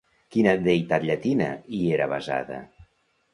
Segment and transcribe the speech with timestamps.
[0.35, 2.59] Quina deïtat llatina hi era basada?